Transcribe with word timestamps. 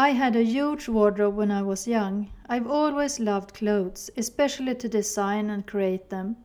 I 0.00 0.12
had 0.12 0.34
a 0.34 0.42
huge 0.42 0.88
wardrobe 0.88 1.36
when 1.36 1.50
I 1.50 1.60
was 1.60 1.86
young. 1.86 2.30
I've 2.48 2.66
always 2.66 3.20
loved 3.20 3.52
clothes, 3.52 4.08
especially 4.16 4.74
to 4.76 4.88
design 4.88 5.50
and 5.50 5.66
create 5.66 6.08
them. 6.08 6.36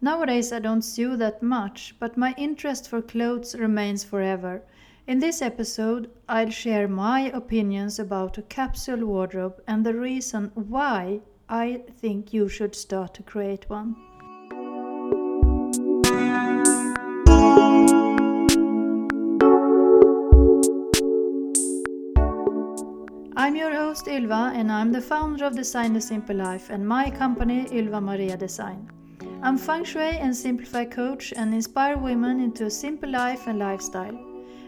Nowadays 0.00 0.52
I 0.52 0.58
don't 0.58 0.82
sew 0.82 1.14
that 1.14 1.40
much, 1.40 1.94
but 2.00 2.16
my 2.16 2.34
interest 2.36 2.88
for 2.88 3.00
clothes 3.00 3.54
remains 3.54 4.02
forever. 4.02 4.64
In 5.06 5.20
this 5.20 5.40
episode, 5.40 6.10
I'll 6.28 6.50
share 6.50 6.88
my 6.88 7.30
opinions 7.30 8.00
about 8.00 8.38
a 8.38 8.42
capsule 8.42 9.06
wardrobe 9.06 9.62
and 9.68 9.86
the 9.86 9.94
reason 9.94 10.50
why 10.54 11.20
I 11.48 11.84
think 12.00 12.34
you 12.34 12.48
should 12.48 12.74
start 12.74 13.14
to 13.14 13.22
create 13.22 13.70
one. 13.70 13.94
I'm 23.38 23.54
your 23.54 23.74
host 23.74 24.08
Ylva 24.08 24.52
and 24.54 24.72
I'm 24.72 24.92
the 24.92 25.00
founder 25.02 25.44
of 25.44 25.54
Design 25.54 25.92
the 25.92 26.00
Simple 26.00 26.36
Life 26.36 26.70
and 26.70 26.88
my 26.88 27.10
company 27.10 27.66
Ylva 27.70 28.00
Maria 28.00 28.34
Design. 28.34 28.90
I'm 29.42 29.58
feng 29.58 29.84
shui 29.84 30.16
and 30.20 30.34
simplify 30.34 30.86
coach 30.86 31.34
and 31.36 31.52
inspire 31.52 31.98
women 31.98 32.40
into 32.40 32.64
a 32.64 32.70
simple 32.70 33.10
life 33.10 33.46
and 33.46 33.58
lifestyle. 33.58 34.18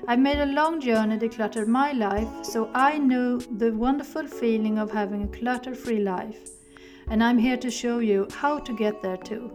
I've 0.06 0.18
made 0.18 0.38
a 0.38 0.52
long 0.52 0.82
journey 0.82 1.18
to 1.18 1.30
clutter 1.30 1.64
my 1.64 1.92
life, 1.92 2.28
so 2.42 2.70
I 2.74 2.98
know 2.98 3.38
the 3.38 3.72
wonderful 3.72 4.26
feeling 4.26 4.78
of 4.78 4.90
having 4.90 5.22
a 5.22 5.28
clutter 5.38 5.74
free 5.74 6.00
life. 6.00 6.50
And 7.06 7.24
I'm 7.24 7.38
here 7.38 7.56
to 7.56 7.70
show 7.70 8.00
you 8.00 8.28
how 8.34 8.58
to 8.58 8.76
get 8.76 9.00
there 9.00 9.16
too. 9.16 9.50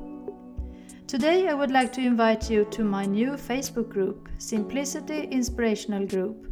Today, 1.06 1.48
I 1.50 1.54
would 1.54 1.70
like 1.70 1.94
to 1.94 2.02
invite 2.02 2.50
you 2.50 2.66
to 2.72 2.84
my 2.84 3.06
new 3.06 3.34
Facebook 3.34 3.90
group, 3.90 4.28
Simplicity 4.40 5.26
Inspirational 5.26 6.08
Group 6.08 6.48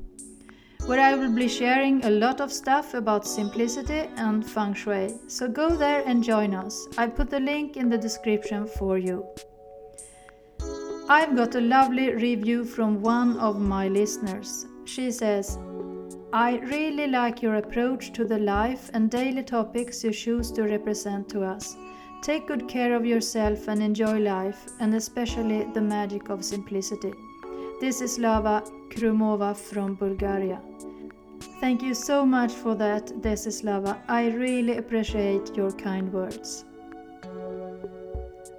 where 0.92 1.00
I 1.00 1.16
will 1.16 1.32
be 1.32 1.48
sharing 1.48 2.04
a 2.04 2.10
lot 2.10 2.42
of 2.42 2.52
stuff 2.52 2.96
about 2.96 3.26
simplicity 3.26 4.10
and 4.18 4.46
feng 4.46 4.74
shui. 4.74 5.14
So 5.28 5.48
go 5.48 5.70
there 5.70 6.04
and 6.06 6.22
join 6.22 6.54
us. 6.54 6.86
I 6.98 7.08
put 7.08 7.30
the 7.30 7.40
link 7.40 7.78
in 7.78 7.88
the 7.88 7.98
description 7.98 8.68
for 8.68 8.98
you. 8.98 9.26
I've 11.08 11.34
got 11.34 11.56
a 11.56 11.62
lovely 11.62 12.14
review 12.14 12.66
from 12.66 13.02
one 13.02 13.38
of 13.38 13.62
my 13.62 13.88
listeners. 13.88 14.66
She 14.84 15.12
says, 15.12 15.58
I 16.34 16.60
really 16.76 17.08
like 17.08 17.42
your 17.42 17.56
approach 17.56 18.12
to 18.12 18.26
the 18.26 18.40
life 18.40 18.92
and 18.94 19.10
daily 19.10 19.44
topics 19.44 20.04
you 20.04 20.12
choose 20.12 20.52
to 20.52 20.64
represent 20.64 21.30
to 21.30 21.46
us. 21.46 21.78
Take 22.22 22.50
good 22.50 22.68
care 22.68 22.94
of 22.94 23.06
yourself 23.06 23.70
and 23.70 23.82
enjoy 23.82 24.20
life, 24.20 24.68
and 24.82 24.94
especially 24.94 25.64
the 25.74 25.88
magic 25.98 26.28
of 26.28 26.44
simplicity. 26.44 27.14
This 27.82 28.00
is 28.00 28.20
Lava 28.20 28.62
Krumova 28.90 29.58
from 29.58 29.96
Bulgaria. 29.96 30.62
Thank 31.60 31.82
you 31.82 31.96
so 31.96 32.24
much 32.24 32.52
for 32.52 32.76
that, 32.76 33.08
Desislava. 33.24 33.98
I 34.08 34.28
really 34.28 34.78
appreciate 34.78 35.56
your 35.56 35.72
kind 35.72 36.14
words. 36.14 36.64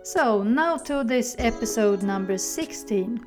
So, 0.03 0.43
now 0.43 0.77
to 0.79 1.05
this 1.05 1.37
episode 1.39 2.03
number 2.03 2.37
16. 2.37 3.25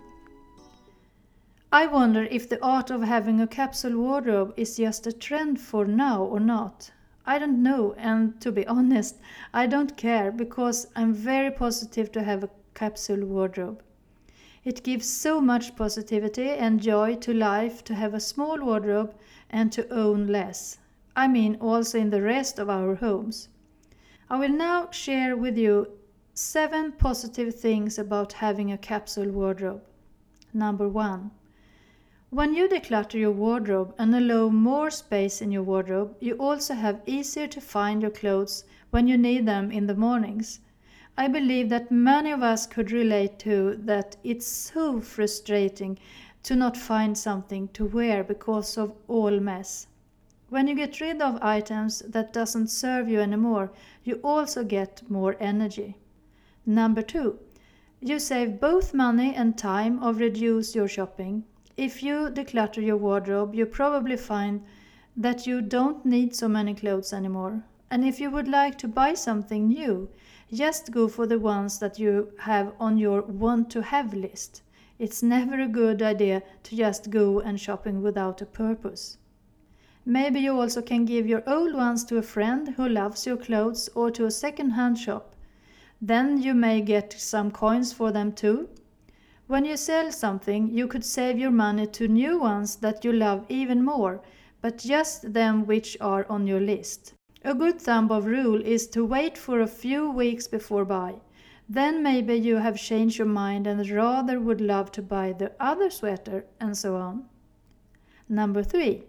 I 1.72 1.88
wonder 1.88 2.24
if 2.30 2.50
the 2.50 2.62
art 2.62 2.92
of 2.92 3.02
having 3.02 3.40
a 3.40 3.48
capsule 3.48 3.98
wardrobe 3.98 4.54
is 4.58 4.76
just 4.76 5.08
a 5.08 5.14
trend 5.14 5.62
for 5.62 5.86
now 5.86 6.22
or 6.22 6.42
not. 6.42 6.92
I 7.26 7.40
don't 7.40 7.64
know, 7.64 7.94
and 7.98 8.42
to 8.42 8.52
be 8.52 8.68
honest, 8.78 9.16
I 9.54 9.66
don't 9.66 9.96
care 9.96 10.34
because 10.34 10.88
I'm 10.94 11.14
very 11.14 11.52
positive 11.52 12.12
to 12.12 12.22
have 12.22 12.44
a 12.44 12.50
capsule 12.74 13.26
wardrobe. 13.26 13.82
It 14.66 14.82
gives 14.82 15.08
so 15.08 15.40
much 15.40 15.76
positivity 15.76 16.50
and 16.50 16.82
joy 16.82 17.18
to 17.18 17.32
life 17.32 17.84
to 17.84 17.94
have 17.94 18.16
a 18.16 18.20
small 18.20 18.60
wardrobe 18.60 19.14
and 19.52 19.72
to 19.72 19.88
own 19.90 20.26
less. 20.26 20.80
I 21.16 21.28
mean, 21.28 21.56
also 21.62 22.00
in 22.00 22.10
the 22.10 22.24
rest 22.24 22.58
of 22.58 22.68
our 22.68 22.96
homes. 22.96 23.48
I 24.28 24.40
will 24.40 24.50
now 24.50 24.90
share 24.90 25.38
with 25.38 25.56
you 25.56 25.92
seven 26.34 26.94
positive 26.94 27.54
things 27.54 28.00
about 28.00 28.34
having 28.34 28.72
a 28.72 28.78
capsule 28.78 29.30
wardrobe. 29.30 29.84
Number 30.52 30.90
one. 30.90 31.30
When 32.32 32.56
you 32.56 32.68
declutter 32.68 33.20
your 33.20 33.32
wardrobe 33.32 33.94
and 34.00 34.16
allow 34.16 34.50
more 34.50 34.90
space 34.90 35.44
in 35.44 35.52
your 35.52 35.62
wardrobe, 35.62 36.16
you 36.20 36.34
also 36.34 36.74
have 36.74 37.04
easier 37.06 37.46
to 37.48 37.62
find 37.62 38.02
your 38.02 38.10
clothes 38.10 38.64
when 38.90 39.08
you 39.08 39.16
need 39.16 39.46
them 39.46 39.72
in 39.72 39.86
the 39.86 39.96
mornings. 39.96 40.60
I 41.18 41.30
believe 41.30 41.70
that 41.70 41.92
many 41.92 42.32
of 42.32 42.44
us 42.44 42.68
could 42.68 42.92
relate 42.92 43.40
to 43.40 43.78
that 43.78 44.18
it's 44.24 44.48
so 44.48 45.00
frustrating 45.00 45.98
to 46.44 46.56
not 46.56 46.76
find 46.76 47.18
something 47.18 47.70
to 47.70 47.86
wear 47.86 48.24
because 48.24 48.78
of 48.78 48.94
all 49.08 49.40
mess. 49.40 49.88
When 50.50 50.68
you 50.68 50.76
get 50.76 51.00
rid 51.00 51.22
of 51.22 51.42
items 51.42 52.00
that 52.00 52.34
doesn't 52.34 52.68
serve 52.68 53.10
you 53.10 53.20
anymore, 53.20 53.72
you 54.04 54.20
also 54.24 54.64
get 54.64 55.02
more 55.10 55.38
energy. 55.40 55.96
Number 56.66 57.02
2. 57.02 57.40
You 58.02 58.20
save 58.20 58.60
both 58.60 58.94
money 58.94 59.34
and 59.34 59.58
time 59.58 60.04
of 60.04 60.20
reduce 60.20 60.76
your 60.76 60.88
shopping. 60.88 61.46
If 61.78 62.04
you 62.04 62.30
declutter 62.30 62.86
your 62.86 62.98
wardrobe, 62.98 63.56
you 63.56 63.66
probably 63.66 64.18
find 64.18 64.62
that 65.18 65.48
you 65.48 65.62
don't 65.62 66.06
need 66.06 66.36
so 66.36 66.48
many 66.48 66.74
clothes 66.74 67.14
anymore. 67.14 67.64
And 67.90 68.04
if 68.04 68.20
you 68.20 68.30
would 68.30 68.48
like 68.48 68.78
to 68.80 68.88
buy 68.88 69.14
something 69.14 69.70
new, 69.70 70.10
just 70.54 70.92
go 70.92 71.08
for 71.08 71.26
the 71.26 71.40
ones 71.40 71.80
that 71.80 71.98
you 71.98 72.32
have 72.40 72.74
on 72.80 72.98
your 72.98 73.22
want 73.22 73.70
to 73.72 73.82
have 73.82 74.14
list. 74.14 74.62
It's 75.00 75.24
never 75.24 75.60
a 75.60 75.68
good 75.68 76.02
idea 76.02 76.44
to 76.64 76.76
just 76.76 77.10
go 77.10 77.40
and 77.40 77.60
shopping 77.60 78.02
without 78.02 78.42
a 78.42 78.46
purpose. 78.46 79.18
Maybe 80.06 80.40
you 80.40 80.60
also 80.60 80.82
can 80.82 81.04
give 81.04 81.26
your 81.26 81.44
old 81.48 81.74
ones 81.74 82.04
to 82.06 82.18
a 82.18 82.22
friend 82.22 82.70
who 82.70 82.88
loves 82.88 83.26
your 83.26 83.38
clothes 83.38 83.90
or 83.96 84.12
to 84.12 84.26
a 84.26 84.32
second 84.32 84.72
hand 84.72 85.00
shop. 85.00 85.36
Then 86.00 86.42
you 86.42 86.54
may 86.54 86.82
get 86.82 87.12
some 87.12 87.50
coins 87.50 87.92
for 87.92 88.12
them 88.12 88.32
too. 88.32 88.70
When 89.48 89.66
you 89.66 89.78
sell 89.78 90.12
something, 90.12 90.70
you 90.70 90.88
could 90.88 91.04
save 91.04 91.40
your 91.40 91.52
money 91.52 91.88
to 91.88 92.08
new 92.08 92.40
ones 92.40 92.76
that 92.78 93.04
you 93.04 93.12
love 93.12 93.46
even 93.50 93.84
more, 93.84 94.22
but 94.62 94.78
just 94.78 95.34
them 95.34 95.66
which 95.66 95.98
are 96.00 96.26
on 96.30 96.46
your 96.46 96.60
list. 96.60 97.14
A 97.46 97.54
good 97.54 97.80
thumb 97.80 98.10
of 98.10 98.26
rule 98.26 98.60
is 98.60 98.88
to 98.88 99.06
wait 99.06 99.38
for 99.38 99.62
a 99.62 99.68
few 99.68 100.10
weeks 100.10 100.48
before 100.48 100.84
buy. 100.84 101.14
Then 101.70 102.02
maybe 102.02 102.34
you 102.34 102.56
have 102.56 102.76
changed 102.76 103.20
your 103.20 103.28
mind 103.28 103.68
and 103.68 103.88
rather 103.88 104.40
would 104.40 104.62
love 104.62 104.92
to 104.94 105.04
buy 105.04 105.32
the 105.32 105.52
other 105.60 105.92
sweater 105.92 106.48
and 106.60 106.76
so 106.76 106.96
on. 106.96 107.26
Number 108.28 108.64
3. 108.64 109.04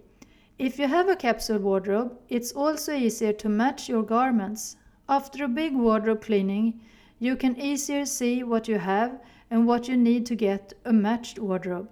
If 0.59 0.79
you 0.79 0.87
have 0.87 1.09
a 1.09 1.17
capsule 1.17 1.61
wardrobe, 1.61 2.19
it's 2.29 2.53
also 2.53 2.95
easier 2.95 3.33
to 3.33 3.49
match 3.49 3.89
your 3.89 4.03
garments. 4.03 4.77
After 5.09 5.45
a 5.45 5.49
big 5.49 5.75
wardrobe 5.75 6.21
cleaning, 6.21 6.83
you 7.19 7.37
can 7.37 7.59
easier 7.59 8.05
see 8.05 8.43
what 8.43 8.69
you 8.69 8.77
have 8.77 9.19
and 9.51 9.67
what 9.67 9.89
you 9.89 9.97
need 9.97 10.27
to 10.27 10.35
get 10.35 10.75
a 10.85 10.93
matched 10.93 11.39
wardrobe. 11.39 11.89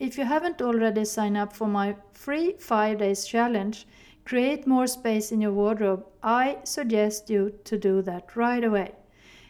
If 0.00 0.16
you 0.16 0.24
haven't 0.24 0.62
already 0.62 1.04
signed 1.04 1.36
up 1.36 1.52
for 1.52 1.68
my 1.68 1.96
free 2.14 2.54
5 2.58 2.96
days 2.96 3.26
challenge, 3.26 3.86
create 4.24 4.66
more 4.66 4.86
space 4.86 5.32
in 5.32 5.40
your 5.40 5.52
wardrobe, 5.52 6.04
I 6.22 6.58
suggest 6.64 7.30
you 7.30 7.54
to 7.64 7.78
do 7.78 8.02
that 8.02 8.36
right 8.36 8.62
away. 8.62 8.92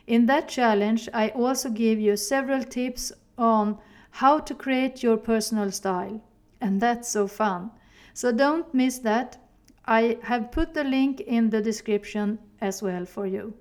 In 0.07 0.27
that 0.27 0.49
challenge, 0.49 1.09
I 1.15 1.29
also 1.29 1.71
give 1.71 2.01
you 2.01 2.17
several 2.17 2.65
tips 2.65 3.13
on 3.39 3.79
how 4.11 4.39
to 4.41 4.55
create 4.55 5.03
your 5.03 5.17
personal 5.17 5.71
style. 5.71 6.23
And 6.61 6.81
that's 6.81 7.09
so 7.09 7.27
fun. 7.27 7.71
So 8.15 8.33
don't 8.33 8.73
miss 8.75 8.99
that. 8.99 9.39
I 9.85 10.19
have 10.23 10.53
put 10.53 10.75
the 10.75 10.85
link 10.85 11.21
in 11.21 11.51
the 11.51 11.61
description 11.61 12.39
as 12.61 12.83
well 12.83 13.05
for 13.05 13.27
you. 13.27 13.55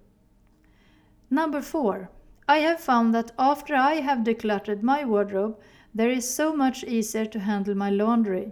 Number 1.29 1.61
four. 1.61 2.09
I 2.47 2.57
have 2.57 2.81
found 2.81 3.13
that 3.15 3.31
after 3.39 3.75
I 3.75 3.95
have 4.01 4.19
decluttered 4.25 4.81
my 4.81 5.05
wardrobe, 5.05 5.57
there 5.95 6.09
is 6.09 6.29
so 6.29 6.53
much 6.53 6.83
easier 6.83 7.25
to 7.25 7.39
handle 7.39 7.75
my 7.75 7.89
laundry. 7.89 8.51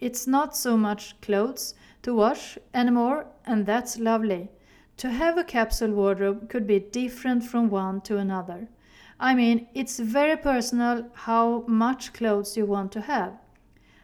It's 0.00 0.26
not 0.26 0.56
so 0.56 0.76
much 0.76 1.20
clothes, 1.20 1.74
to 2.02 2.14
wash 2.14 2.58
anymore, 2.72 3.26
and 3.44 3.66
that's 3.66 3.98
lovely. 3.98 4.50
To 4.98 5.10
have 5.10 5.38
a 5.38 5.44
capsule 5.44 5.92
wardrobe 5.92 6.48
could 6.48 6.66
be 6.66 6.78
different 6.78 7.44
from 7.44 7.70
one 7.70 8.00
to 8.02 8.18
another. 8.18 8.68
I 9.18 9.34
mean, 9.34 9.68
it's 9.74 9.98
very 9.98 10.36
personal 10.36 11.10
how 11.12 11.64
much 11.66 12.12
clothes 12.12 12.56
you 12.56 12.66
want 12.66 12.92
to 12.92 13.02
have. 13.02 13.34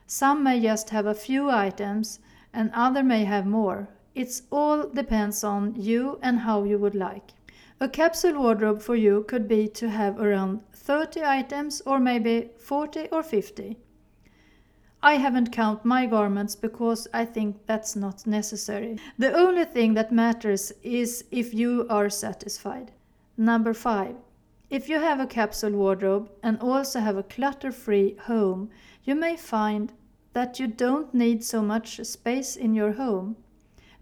Some 0.06 0.42
may 0.42 0.60
just 0.60 0.90
have 0.90 1.06
a 1.06 1.14
few 1.14 1.50
items 1.50 2.20
and 2.52 2.70
other 2.72 3.02
may 3.02 3.24
have 3.24 3.46
more. 3.46 3.88
It 4.14 4.40
all 4.50 4.88
depends 4.88 5.42
on 5.42 5.74
you 5.76 6.18
and 6.22 6.40
how 6.40 6.64
you 6.64 6.78
would 6.78 6.94
like. 6.94 7.32
A 7.80 7.88
capsule 7.88 8.38
wardrobe 8.40 8.80
for 8.80 8.96
you 8.96 9.24
could 9.28 9.46
be 9.46 9.68
to 9.68 9.90
have 9.90 10.18
around 10.18 10.62
30 10.72 11.22
items 11.24 11.82
or 11.82 11.98
maybe 11.98 12.50
40 12.56 13.08
or 13.08 13.22
50. 13.22 13.76
I 15.06 15.18
haven't 15.18 15.52
count 15.52 15.84
my 15.84 16.04
garments 16.06 16.56
because 16.56 17.06
I 17.14 17.26
think 17.26 17.64
that's 17.66 17.94
not 17.94 18.26
necessary. 18.26 18.98
The 19.16 19.32
only 19.32 19.64
thing 19.64 19.94
that 19.94 20.10
matters 20.10 20.72
is 20.82 21.24
if 21.30 21.54
you 21.54 21.86
are 21.88 22.10
satisfied. 22.10 22.90
Number 23.36 23.72
5. 23.72 24.16
If 24.68 24.88
you 24.88 24.98
have 24.98 25.20
a 25.20 25.28
capsule 25.28 25.70
wardrobe 25.70 26.28
and 26.42 26.58
also 26.58 26.98
have 26.98 27.16
a 27.16 27.22
clutter-free 27.22 28.16
home, 28.22 28.68
you 29.04 29.14
may 29.14 29.36
find 29.36 29.92
that 30.32 30.58
you 30.58 30.66
don't 30.66 31.14
need 31.14 31.44
so 31.44 31.62
much 31.62 32.04
space 32.04 32.56
in 32.56 32.74
your 32.74 32.94
home. 32.94 33.36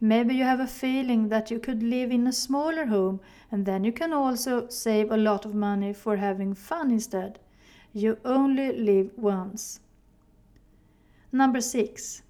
Maybe 0.00 0.34
you 0.34 0.44
have 0.44 0.60
a 0.60 0.66
feeling 0.66 1.28
that 1.28 1.50
you 1.50 1.58
could 1.58 1.82
live 1.82 2.12
in 2.12 2.26
a 2.26 2.32
smaller 2.32 2.86
home 2.86 3.20
and 3.52 3.66
then 3.66 3.84
you 3.84 3.92
can 3.92 4.14
also 4.14 4.70
save 4.70 5.10
a 5.10 5.18
lot 5.18 5.44
of 5.44 5.54
money 5.54 5.92
for 5.92 6.16
having 6.16 6.54
fun 6.54 6.90
instead. 6.90 7.40
You 7.92 8.16
only 8.24 8.72
live 8.72 9.10
once. 9.18 9.80
Number 11.34 11.60
six. 11.60 12.22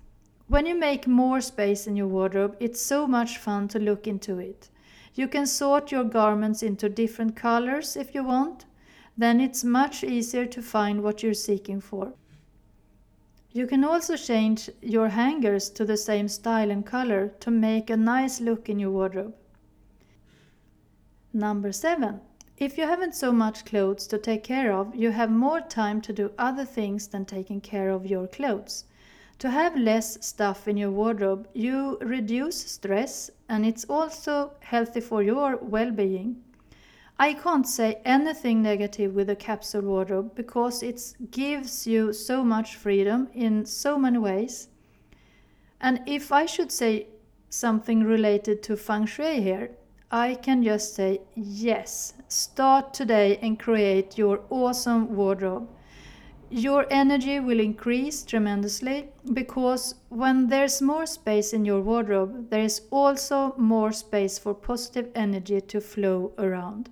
When 0.48 0.64
you 0.64 0.74
make 0.74 1.06
more 1.06 1.42
space 1.42 1.86
in 1.86 1.94
your 1.94 2.06
wardrobe, 2.06 2.56
it's 2.58 2.80
so 2.80 3.06
much 3.06 3.36
fun 3.36 3.68
to 3.68 3.78
look 3.78 4.06
into 4.06 4.38
it. 4.38 4.70
You 5.12 5.28
can 5.28 5.46
sort 5.46 5.92
your 5.92 6.04
garments 6.04 6.62
into 6.62 6.88
different 6.88 7.36
colors 7.36 7.96
if 7.98 8.14
you 8.14 8.24
want. 8.24 8.64
Then 9.14 9.42
it's 9.42 9.62
much 9.62 10.04
easier 10.04 10.46
to 10.46 10.62
find 10.62 11.02
what 11.02 11.22
you're 11.22 11.34
seeking 11.34 11.82
for. 11.82 12.14
You 13.52 13.66
can 13.66 13.84
also 13.84 14.16
change 14.16 14.70
your 14.80 15.10
hangers 15.10 15.68
to 15.72 15.84
the 15.84 15.98
same 15.98 16.26
style 16.26 16.70
and 16.70 16.86
color 16.86 17.28
to 17.40 17.50
make 17.50 17.90
a 17.90 17.98
nice 17.98 18.40
look 18.40 18.70
in 18.70 18.78
your 18.78 18.90
wardrobe. 18.90 19.34
Number 21.34 21.72
7. 21.72 22.22
If 22.56 22.78
you 22.78 22.84
haven't 22.84 23.14
so 23.14 23.32
much 23.32 23.66
clothes 23.66 24.06
to 24.06 24.16
take 24.16 24.44
care 24.44 24.72
of, 24.72 24.96
you 24.96 25.10
have 25.10 25.30
more 25.30 25.60
time 25.60 26.00
to 26.00 26.12
do 26.14 26.32
other 26.38 26.64
things 26.64 27.06
than 27.08 27.26
taking 27.26 27.60
care 27.60 27.90
of 27.90 28.06
your 28.06 28.26
clothes. 28.26 28.84
To 29.38 29.50
have 29.50 29.76
less 29.76 30.24
stuff 30.24 30.68
in 30.68 30.76
your 30.76 30.90
wardrobe, 30.90 31.48
you 31.52 31.98
reduce 32.00 32.56
stress 32.56 33.30
and 33.48 33.66
it's 33.66 33.84
also 33.84 34.52
healthy 34.60 35.00
for 35.00 35.22
your 35.22 35.56
well 35.56 35.90
being. 35.90 36.42
I 37.18 37.34
can't 37.34 37.66
say 37.66 38.00
anything 38.04 38.62
negative 38.62 39.14
with 39.14 39.30
a 39.30 39.36
capsule 39.36 39.82
wardrobe 39.82 40.34
because 40.34 40.82
it 40.82 41.14
gives 41.30 41.86
you 41.86 42.12
so 42.12 42.42
much 42.44 42.76
freedom 42.76 43.28
in 43.34 43.64
so 43.66 43.98
many 43.98 44.18
ways. 44.18 44.68
And 45.80 46.00
if 46.06 46.32
I 46.32 46.46
should 46.46 46.72
say 46.72 47.06
something 47.50 48.02
related 48.02 48.62
to 48.64 48.76
feng 48.76 49.06
shui 49.06 49.40
here, 49.40 49.70
I 50.10 50.34
can 50.34 50.62
just 50.62 50.94
say 50.94 51.20
yes. 51.34 52.14
Start 52.28 52.94
today 52.94 53.38
and 53.42 53.58
create 53.58 54.18
your 54.18 54.40
awesome 54.50 55.14
wardrobe 55.14 55.68
your 56.50 56.86
energy 56.90 57.40
will 57.40 57.60
increase 57.60 58.24
tremendously 58.24 59.08
because 59.32 59.94
when 60.08 60.48
there's 60.48 60.82
more 60.82 61.06
space 61.06 61.52
in 61.52 61.64
your 61.64 61.80
wardrobe, 61.80 62.50
there 62.50 62.62
is 62.62 62.82
also 62.90 63.54
more 63.56 63.92
space 63.92 64.38
for 64.38 64.54
positive 64.54 65.10
energy 65.14 65.60
to 65.60 65.80
flow 65.80 66.32
around. 66.38 66.90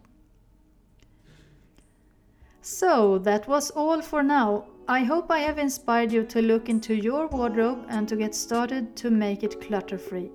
So, 2.60 3.18
that 3.18 3.48
was 3.48 3.70
all 3.70 4.00
for 4.02 4.22
now. 4.22 4.66
I 4.88 5.00
hope 5.00 5.30
I 5.30 5.38
have 5.40 5.58
inspired 5.58 6.12
you 6.12 6.24
to 6.24 6.42
look 6.42 6.68
into 6.68 6.94
your 6.94 7.26
wardrobe 7.28 7.86
and 7.88 8.08
to 8.08 8.16
get 8.16 8.34
started 8.34 8.96
to 8.96 9.10
make 9.10 9.42
it 9.42 9.60
clutter 9.60 9.98
free. 9.98 10.30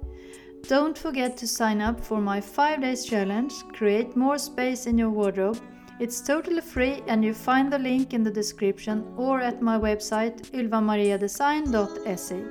Don't 0.68 0.98
forget 0.98 1.38
to 1.38 1.48
sign 1.48 1.82
up 1.82 2.00
for 2.00 2.20
my 2.20 2.42
5 2.42 2.82
days 2.82 3.06
challenge, 3.06 3.54
create 3.74 4.16
more 4.16 4.38
space 4.38 4.88
in 4.88 4.98
your 4.98 5.10
wardrobe 5.10 5.60
it's 6.00 6.22
totally 6.22 6.62
free 6.62 7.02
and 7.08 7.24
you 7.26 7.34
find 7.34 7.74
the 7.74 7.80
link 7.80 8.14
in 8.14 8.24
the 8.24 8.32
description 8.32 9.06
or 9.18 9.40
at 9.40 9.62
my 9.62 9.78
website 9.78 10.52
ylvamariadesign.se. 10.52 12.44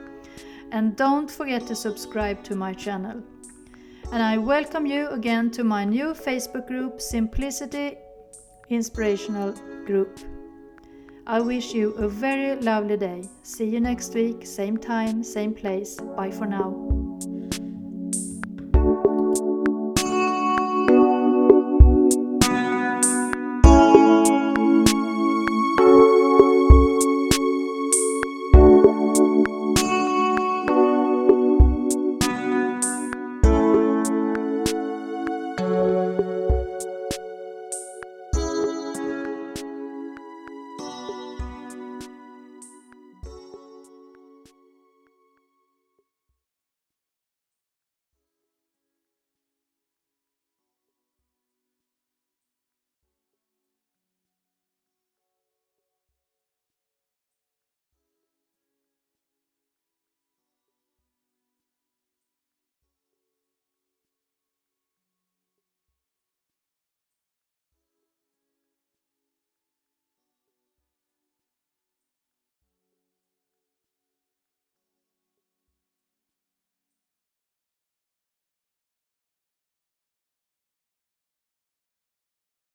And 0.73 0.97
don't 0.97 1.31
forget 1.31 1.67
to 1.69 1.77
subscribe 1.77 2.43
to 2.45 2.57
my 2.57 2.75
channel. 2.75 3.23
And 4.13 4.23
I 4.23 4.37
welcome 4.39 4.87
you 4.87 5.09
again 5.09 5.51
to 5.53 5.65
my 5.65 5.85
new 5.85 6.15
Facebook 6.15 6.67
group 6.67 7.01
Simplicity 7.01 7.99
Inspirational 8.69 9.53
Group. 9.85 10.19
I 11.27 11.41
wish 11.41 11.73
you 11.73 11.93
a 11.95 12.09
very 12.09 12.61
lovely 12.61 12.97
day. 12.97 13.29
See 13.43 13.67
you 13.69 13.81
next 13.81 14.15
week, 14.15 14.47
same 14.47 14.77
time, 14.77 15.25
same 15.25 15.55
place. 15.55 15.97
Bye 16.17 16.31
for 16.31 16.47
now. 16.47 16.96